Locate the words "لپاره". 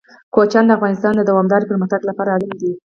2.09-2.29